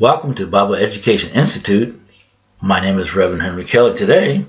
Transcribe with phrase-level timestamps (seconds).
[0.00, 2.00] Welcome to Bible Education Institute.
[2.60, 3.96] My name is Reverend Henry Kelly.
[3.96, 4.44] Today,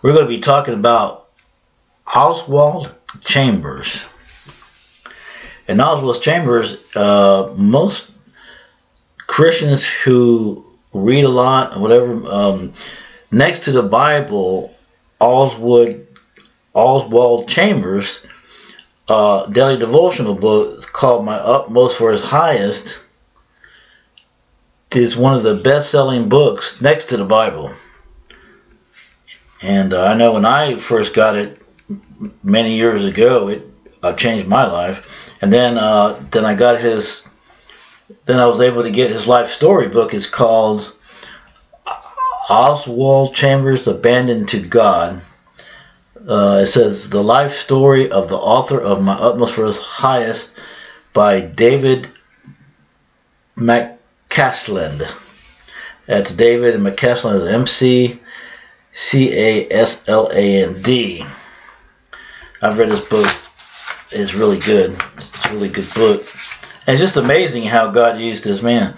[0.00, 1.28] we're going to be talking about
[2.06, 4.06] Oswald Chambers.
[5.68, 8.08] And Oswald Chambers, uh, most
[9.18, 10.64] Christians who
[10.94, 12.72] read a lot, whatever, um,
[13.30, 14.74] next to the Bible,
[15.20, 16.06] Oswald,
[16.72, 18.24] Oswald Chambers,
[19.08, 23.02] uh, daily devotional book is called My Utmost for His Highest
[24.92, 27.72] is one of the best-selling books next to the Bible.
[29.62, 31.60] And uh, I know when I first got it
[32.42, 33.62] many years ago, it
[34.02, 35.08] uh, changed my life.
[35.42, 37.22] And then uh, then I got his.
[38.24, 40.14] Then I was able to get his life story book.
[40.14, 40.92] It's called
[42.48, 45.22] Oswald Chambers Abandoned to God.
[46.26, 50.54] Uh, it says the life story of the author of My Utmost for His Highest
[51.12, 52.08] by David
[53.56, 53.95] Mac
[54.36, 55.10] McCasland.
[56.04, 58.20] That's David and McCasland is M C
[58.92, 61.24] C A S L A N D.
[62.60, 63.26] I've read this book.
[64.10, 65.02] It's really good.
[65.16, 66.26] It's a really good book.
[66.86, 68.94] And it's just amazing how God used this man.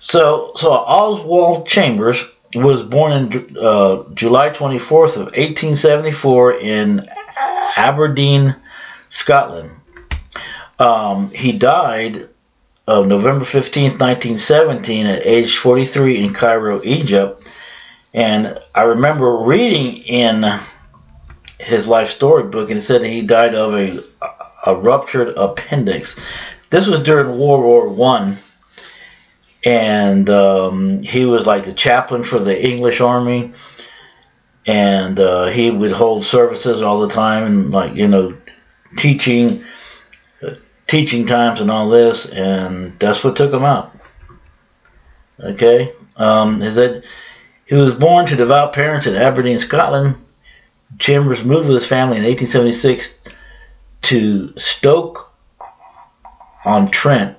[0.00, 7.08] So, so Oswald Chambers was born in uh, July 24th of 1874 in
[7.76, 8.56] Aberdeen,
[9.10, 9.70] Scotland.
[10.78, 12.30] Um, he died
[12.86, 17.46] of November 15th, 1917, at age 43 in Cairo, Egypt.
[18.12, 20.44] And I remember reading in
[21.58, 24.02] his life story book, and it said he died of a,
[24.66, 26.18] a ruptured appendix.
[26.70, 28.38] This was during World War One,
[29.64, 33.52] and um, he was like the chaplain for the English Army,
[34.66, 38.36] and uh, he would hold services all the time, and like you know,
[38.96, 39.64] teaching
[40.86, 43.94] teaching times and all this, and that's what took him out.
[45.40, 46.76] Okay, um, is
[47.66, 50.16] he was born to devout parents in Aberdeen, Scotland.
[50.98, 53.18] Chambers moved with his family in 1876
[54.02, 55.32] to Stoke
[56.64, 57.36] on Trent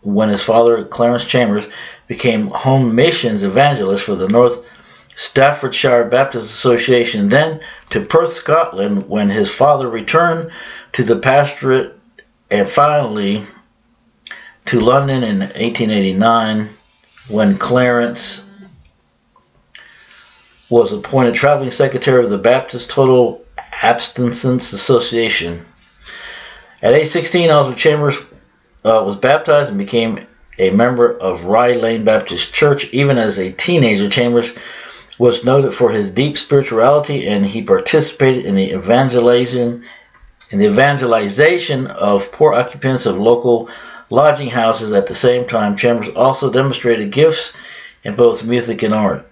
[0.00, 1.66] when his father, Clarence Chambers,
[2.06, 4.64] became home missions evangelist for the North
[5.16, 7.60] Staffordshire Baptist Association, then
[7.90, 10.50] to Perth, Scotland, when his father returned
[10.92, 11.95] to the pastorate
[12.50, 13.44] and finally
[14.66, 16.68] to London in 1889
[17.28, 18.44] when Clarence
[20.68, 23.44] was appointed traveling secretary of the Baptist Total
[23.82, 25.64] Abstinence Association.
[26.82, 28.16] At age 16, Oswald Chambers
[28.84, 30.26] uh, was baptized and became
[30.58, 32.92] a member of Rye Lane Baptist Church.
[32.92, 34.52] Even as a teenager, Chambers
[35.18, 39.84] was noted for his deep spirituality and he participated in the evangelization
[40.50, 43.68] in the evangelization of poor occupants of local
[44.10, 47.52] lodging houses at the same time, Chambers also demonstrated gifts
[48.04, 49.26] in both music and art.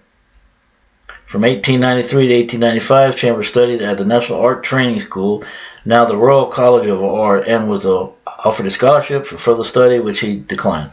[1.25, 5.43] From 1893 to 1895, Chambers studied at the National Art Training School,
[5.83, 9.99] now the Royal College of Art, and was uh, offered a scholarship for further study,
[9.99, 10.91] which he declined.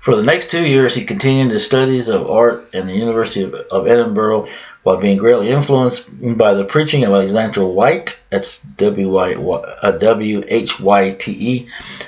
[0.00, 3.88] For the next two years, he continued his studies of art at the University of
[3.88, 4.48] Edinburgh,
[4.84, 6.06] while being greatly influenced
[6.36, 9.28] by the preaching of Alexander Whyte, that's W-H-Y-T-E,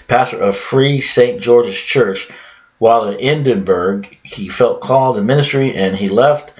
[0.06, 1.40] pastor of Free St.
[1.40, 2.28] George's Church.
[2.78, 6.52] While in Edinburgh, he felt called to ministry and he left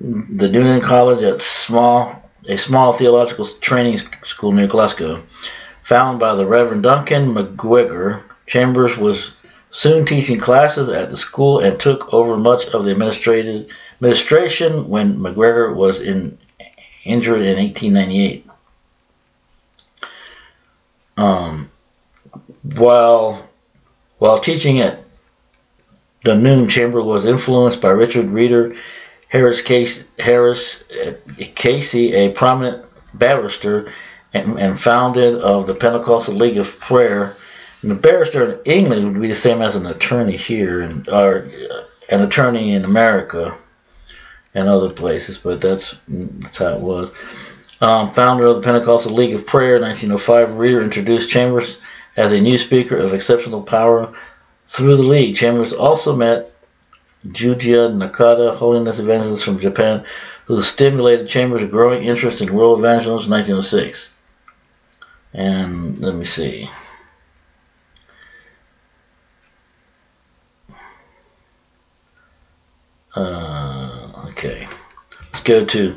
[0.00, 5.22] the Dunoon College at small, a small theological training school near Glasgow.
[5.82, 9.32] Founded by the Reverend Duncan McGregor, Chambers was
[9.70, 13.70] soon teaching classes at the school and took over much of the administrative
[14.02, 16.36] administration when McGregor was in,
[17.04, 18.48] injured in 1898.
[21.16, 21.70] Um,
[22.62, 23.48] while
[24.18, 24.98] while teaching at
[26.24, 28.74] the Dunoon Chamber was influenced by Richard Reader
[29.28, 30.82] Harris Casey, Harris
[31.54, 32.84] Casey a prominent
[33.14, 33.92] barrister
[34.34, 37.36] and, and founded of the Pentecostal League of Prayer.
[37.82, 41.46] And a barrister in England would be the same as an attorney here, and or
[42.08, 43.56] an attorney in America
[44.54, 47.10] and other places, but that's that's how it was.
[47.80, 51.78] Um, founder of the Pentecostal League of Prayer, 1905, Reader introduced Chambers
[52.16, 54.12] as a new speaker of exceptional power
[54.66, 55.36] through the league.
[55.36, 56.52] Chambers also met
[57.26, 60.04] Juji Nakada, holiness evangelist from Japan,
[60.46, 64.12] who stimulated Chambers' growing interest in world evangelism in 1906.
[65.34, 66.68] And let me see.
[73.14, 73.51] Uh,
[74.44, 74.66] okay,
[75.32, 75.96] let's go to,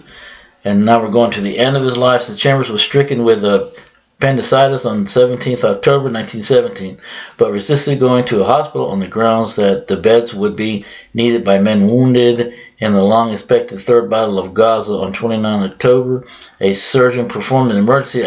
[0.63, 2.35] and now we're going to the end of his life.
[2.37, 3.73] Chambers was stricken with a
[4.17, 6.97] appendicitis on 17th October 1917,
[7.37, 11.43] but resisted going to a hospital on the grounds that the beds would be needed
[11.43, 16.25] by men wounded in the long expected Third Battle of Gaza on 29 October.
[16.61, 18.21] A surgeon performed an emergency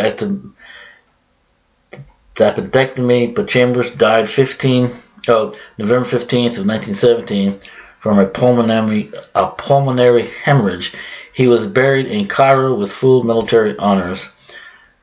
[2.34, 4.90] appendectomy, but Chambers died 15,
[5.28, 7.60] oh, November 15th of 1917
[7.98, 10.92] from a pulmonary, a pulmonary hemorrhage.
[11.32, 14.28] He was buried in Cairo with full military honors.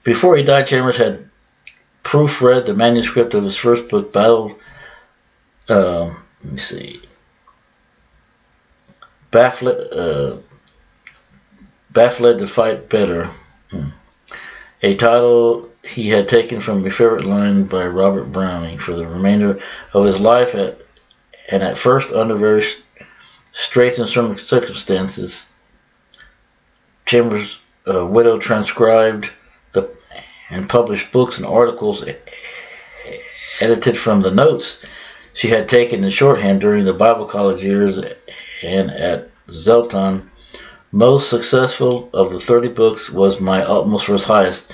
[0.03, 1.29] Before he died, Chambers had
[2.03, 4.57] proofread the manuscript of his first book, Battle.
[5.67, 6.05] Uh,
[6.43, 7.01] let me see.
[9.31, 10.37] Baffled, uh,
[11.91, 13.29] Baffled to Fight Better.
[13.71, 13.89] Hmm.
[14.83, 19.59] A title he had taken from a favorite line by Robert Browning for the remainder
[19.93, 20.77] of his life, at,
[21.49, 22.63] and at first under very
[23.55, 25.49] straitened circumstances.
[27.05, 29.29] Chambers' uh, widow transcribed
[29.71, 29.89] the
[30.49, 32.03] and published books and articles
[33.61, 34.77] edited from the notes
[35.33, 37.97] she had taken in shorthand during the Bible college years
[38.61, 40.21] and at Zeitoun.
[40.91, 44.69] Most successful of the 30 books was My Utmost His Highest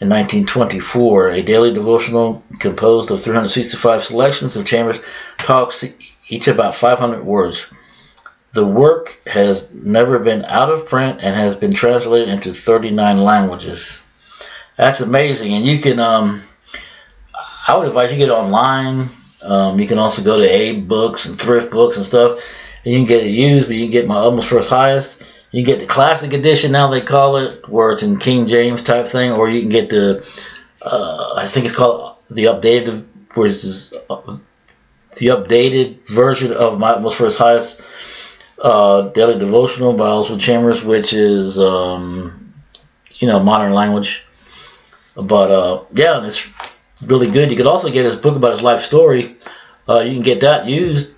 [0.00, 5.00] in 1924, a daily devotional composed of 365 selections of Chambers
[5.38, 5.84] talks,
[6.28, 7.66] each about 500 words.
[8.54, 14.00] The work has never been out of print and has been translated into 39 languages.
[14.76, 15.54] That's amazing.
[15.54, 16.40] And you can, um,
[17.66, 19.08] I would advise you get online.
[19.42, 22.38] Um, you can also go to Abe Books and Thrift Books and stuff.
[22.84, 25.20] And you can get it used, but you can get My Utmost for His Highest.
[25.50, 28.84] You can get the classic edition now they call it, where it's in King James
[28.84, 30.24] type thing, or you can get the,
[30.80, 33.04] uh, I think it's called the updated,
[33.34, 34.38] which is uh,
[35.16, 37.80] the updated version of My Utmost for His Highest
[38.64, 42.54] uh, daily devotional by Oswald Chambers, which is um,
[43.18, 44.24] you know modern language.
[45.14, 46.48] But uh, yeah, it's
[47.02, 47.50] really good.
[47.50, 49.36] You could also get his book about his life story.
[49.86, 51.12] Uh, you can get that used.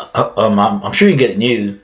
[0.00, 1.78] Uh, um, I'm, I'm, sure you can get it new,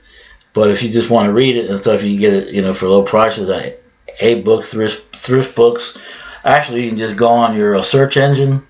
[0.53, 2.61] but if you just want to read it and stuff, you can get it, you
[2.61, 3.79] know, for low prices at
[4.19, 5.97] A Book, Thrift, Thrift Books.
[6.43, 8.65] Actually, you can just go on your uh, search engine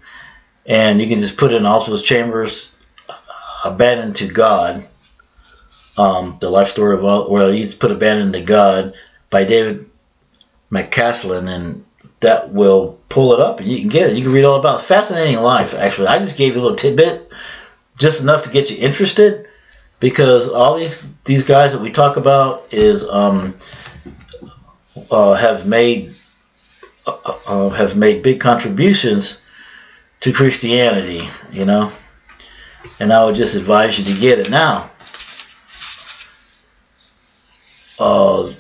[0.66, 2.72] and you can just put in Oswald Chambers,
[3.64, 4.88] Abandoned to God.
[5.98, 8.96] Um, the life story of, well, you just put Abandoned to God
[9.30, 9.90] by David
[10.72, 11.86] McCasland, and
[12.20, 14.18] that will pull it up and you can get it.
[14.18, 14.84] You can read all about it.
[14.84, 16.08] Fascinating life, actually.
[16.08, 17.32] I just gave you a little tidbit,
[17.98, 19.48] just enough to get you interested,
[20.00, 23.56] because all these these guys that we talk about is um,
[25.12, 26.14] uh, have made
[27.06, 29.42] uh, uh, have made big contributions
[30.22, 31.92] to Christianity, you know.
[33.00, 34.90] And I would just advise you to get it now.
[38.00, 38.52] Uh,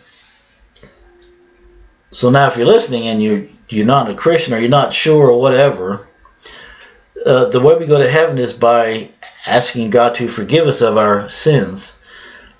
[2.11, 5.29] so now, if you're listening and you're you're not a Christian or you're not sure
[5.29, 6.07] or whatever,
[7.25, 9.09] uh, the way we go to heaven is by
[9.45, 11.95] asking God to forgive us of our sins,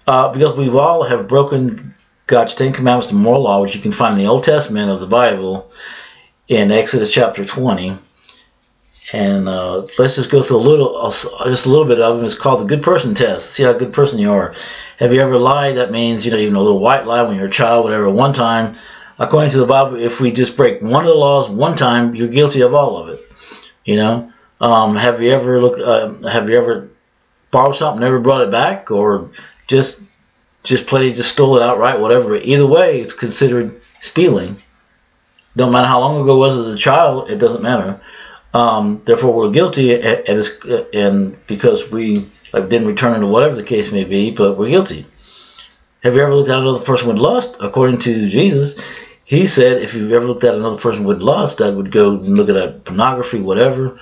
[0.07, 1.93] uh, because we've all have broken
[2.27, 4.99] God's Ten Commandments and moral law, which you can find in the Old Testament of
[4.99, 5.71] the Bible,
[6.47, 7.97] in Exodus chapter 20.
[9.15, 11.09] And uh, let's just go through a little, uh,
[11.45, 12.25] just a little bit of them.
[12.25, 13.51] It's called the good person test.
[13.51, 14.53] See how good person you are.
[14.99, 15.77] Have you ever lied?
[15.77, 18.09] That means you know even a little white lie when you're a child, whatever.
[18.09, 18.75] One time
[19.17, 22.27] according to the Bible, if we just break one of the laws one time, you're
[22.27, 23.21] guilty of all of it.
[23.85, 25.79] You know, um, have you ever looked?
[25.79, 26.89] Uh, have you ever
[27.51, 29.29] borrowed something, never brought it back, or
[29.65, 30.01] just
[30.63, 32.01] just plain just stole it outright?
[32.01, 32.35] Whatever.
[32.35, 34.57] Either way, it's considered stealing.
[35.55, 38.01] Don't matter how long ago it was as a child, it doesn't matter.
[38.55, 44.05] Um, therefore, we're guilty, and because we like, didn't return it whatever the case may
[44.05, 45.05] be, but we're guilty.
[46.03, 47.57] Have you ever looked at another person with lust?
[47.59, 48.79] According to Jesus,
[49.25, 52.37] he said if you've ever looked at another person with lust, that would go and
[52.37, 53.99] look at that pornography, whatever,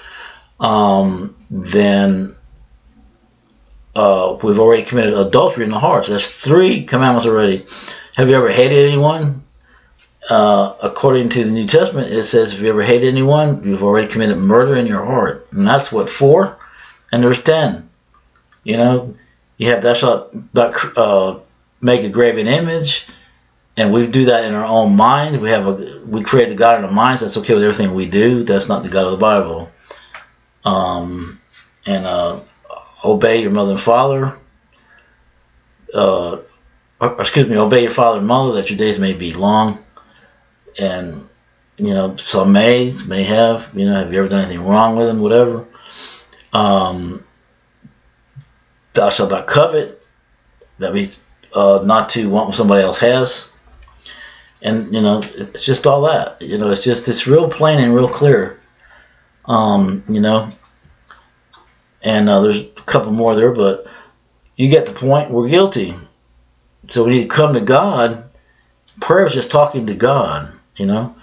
[0.59, 2.35] um, then
[3.95, 6.05] uh, we've already committed adultery in the heart.
[6.05, 7.65] So that's three commandments already.
[8.17, 9.43] Have you ever hated anyone?
[10.29, 14.07] Uh, according to the New Testament, it says if you ever hate anyone, you've already
[14.07, 15.47] committed murder in your heart.
[15.51, 16.57] And that's what, four?
[17.11, 17.89] And there's ten.
[18.63, 19.15] You know,
[19.57, 21.39] you have that shalt not uh,
[21.81, 23.05] make a graven image
[23.75, 25.41] and we do that in our own mind.
[25.41, 28.05] We have a we create a God in our minds that's okay with everything we
[28.05, 28.43] do.
[28.43, 29.71] That's not the God of the Bible.
[30.63, 31.39] Um,
[31.85, 32.41] and uh,
[33.03, 34.37] obey your mother and father.
[35.93, 36.39] Uh,
[36.99, 39.82] or, excuse me, obey your father and mother that your days may be long.
[40.77, 41.27] And
[41.77, 43.71] you know, some may may have.
[43.73, 45.21] You know, have you ever done anything wrong with them?
[45.21, 45.65] Whatever.
[46.51, 47.25] Um,
[48.93, 50.05] thou shalt not covet.
[50.79, 51.21] That means
[51.53, 53.47] uh, not to want what somebody else has
[54.63, 56.41] and you know it's just all that.
[56.41, 58.59] You know, it's just it's real plain and real clear.
[59.45, 60.49] Um, you know,
[62.01, 63.85] and uh, there's a couple more there, but
[64.55, 65.29] you get the point.
[65.29, 65.93] We're guilty.
[66.89, 68.29] So when you come to God,
[69.01, 70.51] prayer is just talking to God.
[70.75, 71.15] You know,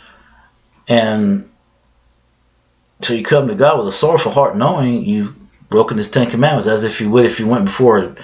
[0.88, 1.50] and
[3.00, 5.34] so you come to God with a sorrowful heart, knowing you've
[5.68, 8.14] broken His Ten Commandments, as if you would if you went before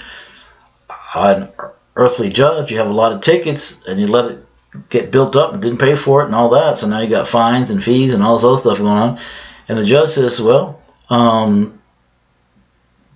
[1.14, 1.48] an
[1.96, 2.70] earthly judge.
[2.70, 4.46] You have a lot of tickets, and you let it
[4.88, 6.78] get built up and didn't pay for it and all that.
[6.78, 9.20] So now you got fines and fees and all this other stuff going on.
[9.68, 11.80] And the judge says, well, um,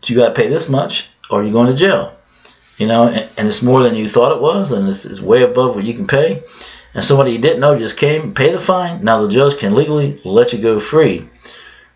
[0.05, 2.17] you got to pay this much or you're going to jail.
[2.79, 5.43] You know, and, and, it's more than you thought it was, and it's, it's way
[5.43, 6.43] above what you can pay.
[6.95, 9.05] And somebody you didn't know just came, pay the fine.
[9.05, 11.29] Now the judge can legally let you go free.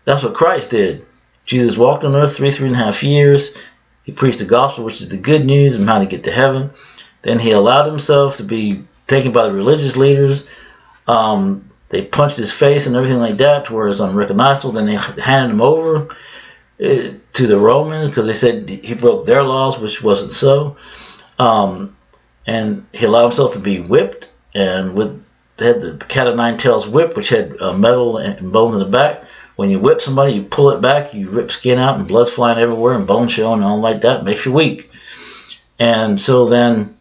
[0.05, 1.05] That's what Christ did.
[1.45, 3.51] Jesus walked on earth three, three and a half years.
[4.03, 6.71] He preached the gospel, which is the good news and how to get to heaven.
[7.23, 10.45] Then he allowed himself to be taken by the religious leaders.
[11.07, 14.73] Um, they punched his face and everything like that to where it's unrecognizable.
[14.73, 16.07] Then they handed him over
[16.83, 20.77] uh, to the Romans because they said he broke their laws, which wasn't so.
[21.37, 21.95] Um,
[22.45, 25.23] and he allowed himself to be whipped, and with
[25.57, 28.79] they had the cat of nine tails whip, which had uh, metal and bones in
[28.79, 29.23] the back.
[29.55, 32.59] When you whip somebody, you pull it back, you rip skin out, and blood's flying
[32.59, 34.25] everywhere, and bone showing, and all like that.
[34.25, 34.89] Makes you weak.
[35.79, 36.97] And so then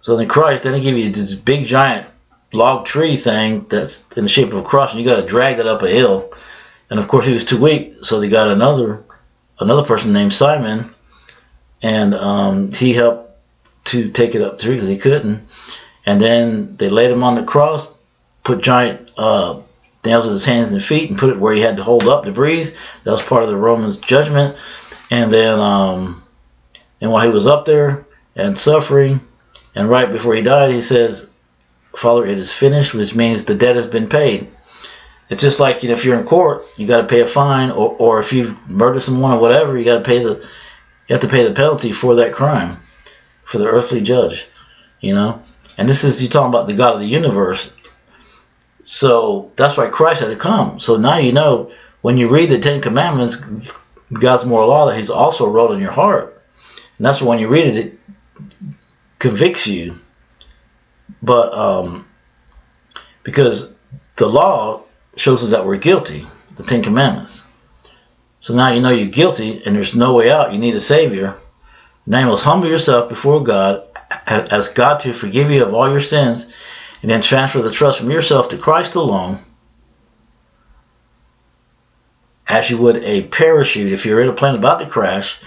[0.00, 2.06] so then Christ, then he give you this big giant
[2.52, 5.58] log tree thing that's in the shape of a cross, and you got to drag
[5.58, 6.32] that up a hill.
[6.90, 9.02] And of course, he was too weak, so they got another
[9.58, 10.88] another person named Simon,
[11.82, 13.36] and um, he helped
[13.86, 15.46] to take it up tree because he couldn't.
[16.08, 17.86] And then they laid him on the cross,
[18.42, 19.60] put giant uh,
[20.06, 22.24] nails in his hands and feet, and put it where he had to hold up
[22.24, 22.74] to breathe.
[23.04, 24.56] That was part of the Romans' judgment.
[25.10, 26.22] And then, um,
[27.02, 29.20] and while he was up there and suffering,
[29.74, 31.28] and right before he died, he says,
[31.94, 34.48] Father, it is finished, which means the debt has been paid.
[35.28, 37.70] It's just like you know, if you're in court, you got to pay a fine,
[37.70, 40.36] or, or if you've murdered someone or whatever, you got to pay the
[41.06, 42.76] you have to pay the penalty for that crime
[43.44, 44.46] for the earthly judge,
[45.02, 45.42] you know.
[45.78, 47.74] And this is you talking about the God of the universe.
[48.82, 50.80] So that's why Christ had to come.
[50.80, 51.70] So now you know
[52.02, 53.36] when you read the Ten Commandments,
[54.12, 56.42] God's moral law that He's also wrote in your heart,
[56.98, 57.98] and that's when you read it, it
[59.18, 59.94] convicts you,
[61.22, 62.06] but um,
[63.22, 63.68] because
[64.16, 64.82] the law
[65.16, 67.44] shows us that we're guilty, the Ten Commandments.
[68.40, 70.52] So now you know you're guilty and there's no way out.
[70.52, 71.34] You need a Savior.
[72.06, 76.00] Now you must humble yourself before God, ask God to forgive you of all your
[76.00, 76.46] sins,
[77.02, 79.38] and then transfer the trust from yourself to Christ alone,
[82.46, 83.92] as you would a parachute.
[83.92, 85.40] If you're in a plane about to crash,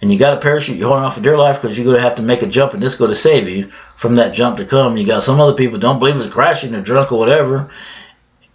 [0.00, 2.02] and you got a parachute, you're holding on for dear life because you're going to
[2.02, 4.64] have to make a jump and this going to save you from that jump to
[4.64, 4.96] come.
[4.96, 7.70] You got some other people don't believe it's crashing, they're drunk or whatever,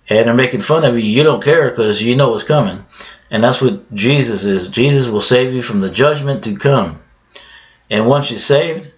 [0.10, 1.06] and they're making fun of you.
[1.06, 2.84] You don't care because you know what's coming.
[3.30, 4.70] And that's what Jesus is.
[4.70, 7.00] Jesus will save you from the judgment to come.
[7.90, 8.92] And once you're saved,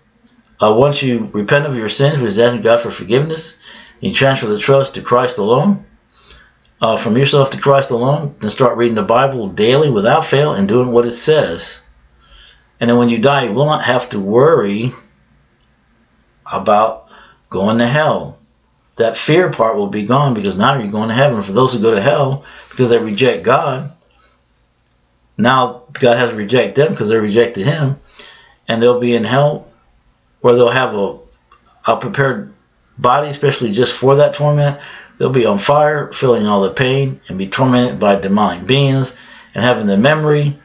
[0.62, 3.58] uh, once you repent of your sins, which is asking God for forgiveness,
[4.00, 5.86] you transfer the trust to Christ alone,
[6.82, 10.68] uh, from yourself to Christ alone, and start reading the Bible daily without fail and
[10.68, 11.82] doing what it says
[12.80, 14.94] and then when you die, you will not have to worry
[16.52, 17.10] about
[17.50, 18.40] going to hell.
[18.98, 21.42] That fear part will be gone because now you're going to heaven.
[21.42, 23.92] For those who go to hell because they reject God,
[25.38, 28.00] now God has rejected them because they rejected Him,
[28.68, 29.72] and they'll be in hell
[30.42, 31.18] where they'll have a,
[31.86, 32.54] a prepared
[32.98, 34.80] body, especially just for that torment.
[35.18, 39.16] They'll be on fire, feeling all the pain, and be tormented by demonic beings,
[39.54, 40.60] and having the memory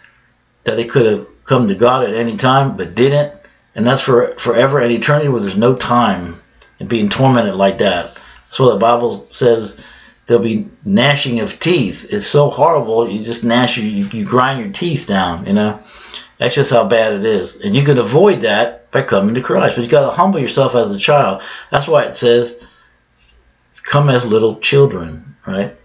[0.64, 3.32] that they could have come to God at any time but didn't.
[3.74, 6.36] And that's for forever and eternity where there's no time
[6.78, 8.14] and being tormented like that.
[8.46, 9.84] That's what the Bible says
[10.26, 12.06] there'll be gnashing of teeth.
[12.10, 15.80] It's so horrible, you just gnash, you, you grind your teeth down, you know.
[16.38, 17.60] That's just how bad it is.
[17.60, 19.76] And you can avoid that by coming to Christ.
[19.76, 21.42] But you got to humble yourself as a child.
[21.70, 22.62] That's why it says,
[23.82, 25.76] come as little children, right?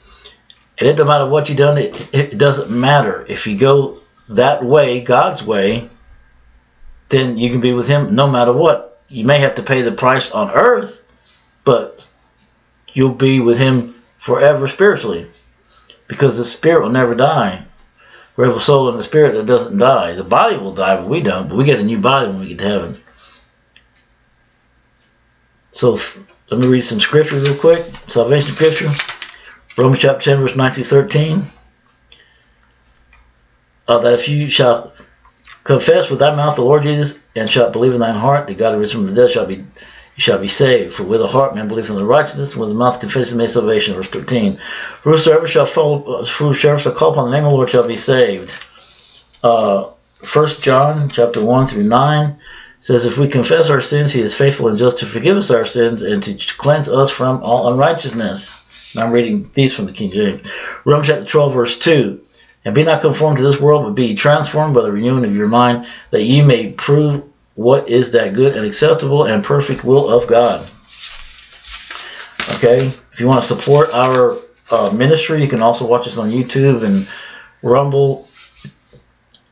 [0.80, 3.26] And it doesn't matter what you've done, it, it doesn't matter.
[3.28, 5.90] If you go that way, God's way,
[7.10, 9.02] then you can be with Him no matter what.
[9.08, 11.04] You may have to pay the price on earth,
[11.64, 12.10] but
[12.94, 15.28] you'll be with Him forever spiritually
[16.08, 17.66] because the spirit will never die.
[18.38, 20.14] We have a soul and a spirit that doesn't die.
[20.14, 21.50] The body will die, but we don't.
[21.50, 22.98] But we get a new body when we get to heaven.
[25.72, 26.00] So
[26.50, 27.80] let me read some scripture real quick.
[28.08, 28.90] Salvation scripture.
[29.76, 31.44] Romans chapter 10, verse 9 through 13
[33.88, 34.94] uh, that if you shall
[35.64, 38.74] confess with thy mouth the Lord Jesus and shalt believe in thine heart that God
[38.76, 39.66] is risen from the dead, shall be
[40.18, 40.96] you shall be saved.
[40.96, 43.94] For with the heart man believes in the righteousness, with the mouth confesses made salvation.
[43.94, 44.58] Verse 13.
[44.58, 47.98] For whosoever shall follow, whosoever shall call upon the name of the Lord shall be
[47.98, 48.52] saved.
[49.44, 49.92] Uh,
[50.34, 52.36] 1 John chapter 1 through 9
[52.80, 55.66] says, If we confess our sins, he is faithful and just to forgive us our
[55.66, 58.96] sins and to cleanse us from all unrighteousness.
[58.96, 60.42] And I'm reading these from the King James.
[60.84, 62.22] Romans chapter 12, verse 2.
[62.66, 65.48] And be not conformed to this world, but be transformed by the renewing of your
[65.48, 67.24] mind, that ye may prove
[67.58, 70.62] what is that good and acceptable and perfect will of God.
[72.56, 74.38] Okay, if you want to support our
[74.70, 77.10] uh, ministry, you can also watch us on YouTube and
[77.64, 78.28] Rumble,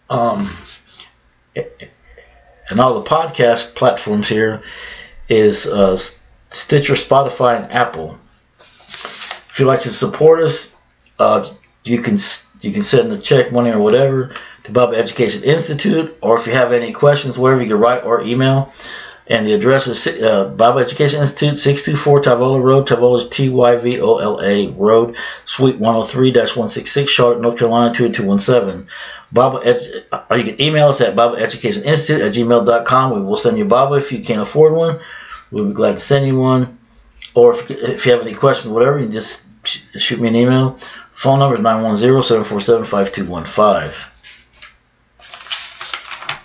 [0.08, 0.48] um,
[1.56, 4.62] and all the podcast platforms here
[5.28, 5.98] is uh,
[6.52, 8.20] Stitcher, Spotify, and Apple.
[8.60, 10.76] If you'd like to support us,
[11.18, 11.44] uh,
[11.84, 12.20] you can
[12.62, 14.32] you can send a check, money, or whatever
[14.66, 18.22] to Bible Education Institute, or if you have any questions, whatever, you can write or
[18.22, 18.74] email.
[19.28, 22.88] And the address is uh, Bible Education Institute, 624 Tyvola Road.
[22.88, 27.92] Tyvola is T Y V O L A Road, Suite 103 166, Charlotte, North Carolina
[27.92, 28.88] 22217.
[29.32, 33.16] Bible Edu- or uh, you can email us at Bible Education Institute at gmail.com.
[33.16, 35.00] We will send you a Bible if you can't afford one.
[35.52, 36.78] We'll be glad to send you one.
[37.34, 40.78] Or if, if you have any questions, whatever, you just shoot me an email.
[41.14, 43.92] Phone number is 910-747-5215.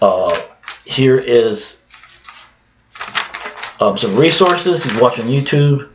[0.01, 0.41] Uh,
[0.85, 1.81] here is
[3.81, 4.85] um, some resources.
[4.85, 5.89] You can watch on YouTube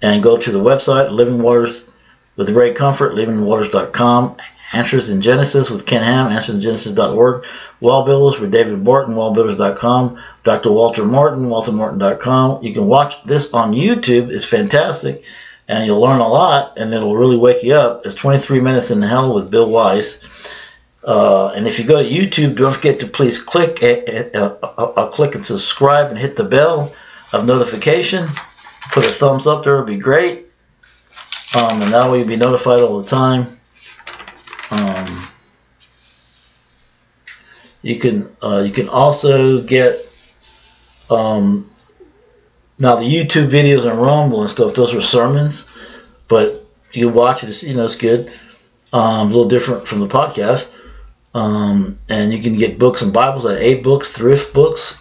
[0.00, 1.84] and go to the website, Living Waters
[2.36, 4.36] with Ray Comfort, livingwaters.com.
[4.74, 7.44] Answers in Genesis with Ken Ham, answersingenesis.org.
[7.80, 10.18] Wall Builders with David Barton, wallbuilders.com.
[10.44, 10.72] Dr.
[10.72, 12.62] Walter Martin, waltermartin.com.
[12.64, 14.30] You can watch this on YouTube.
[14.30, 15.24] It's fantastic
[15.68, 18.04] and you'll learn a lot, and it'll really wake you up.
[18.04, 20.22] It's 23 Minutes in Hell with Bill Wiese.
[21.04, 24.84] Uh, and if you go to YouTube, don't forget to please click a, a, a,
[25.04, 26.94] a, click and subscribe and hit the bell
[27.32, 28.28] of notification.
[28.92, 30.46] Put a thumbs up there, it'll be great.
[31.56, 33.46] Um, and that way you'll be notified all the time.
[34.70, 35.26] Um,
[37.82, 40.00] you can uh, you can also get
[41.10, 41.68] um,
[42.78, 45.66] now the YouTube videos and Rumble and stuff, those are sermons,
[46.28, 48.32] but you watch it, you know, it's good.
[48.92, 50.68] Um, a little different from the podcast.
[51.34, 54.98] Um, and you can get books and Bibles at A Books, Thrift Books,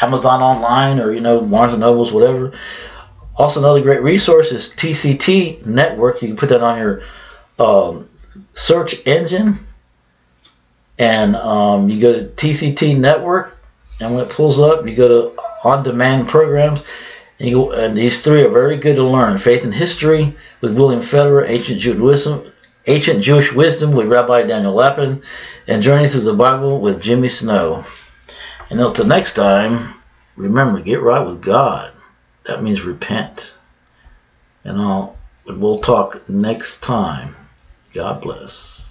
[0.00, 2.52] Amazon Online, or you know, Barnes and Nobles, whatever.
[3.36, 6.22] Also, another great resource is TCT Network.
[6.22, 7.02] You can put that on your
[7.58, 8.08] um,
[8.54, 9.58] search engine,
[10.98, 13.58] and um, you go to TCT Network,
[14.00, 16.82] and when it pulls up, you go to on-demand programs.
[17.38, 19.36] And, you, and, these three are very good to learn.
[19.36, 22.50] Faith and History with William Federer, Ancient Wisdom,
[22.86, 25.22] Ancient Jewish Wisdom with Rabbi Daniel Lapin,
[25.66, 27.84] and Journey Through the Bible with Jimmy Snow.
[28.70, 29.94] And until next time,
[30.36, 31.92] remember, get right with God.
[32.44, 33.54] That means repent.
[34.64, 37.34] And I'll, we'll talk next time.
[37.92, 38.85] God bless.